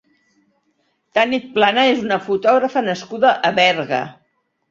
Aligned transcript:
Tanit 1.17 1.43
Plana 1.57 1.83
és 1.89 2.01
una 2.07 2.17
fotògrafa 2.29 2.83
nascuda 2.87 3.35
a 3.51 3.55
Berga. 3.61 4.01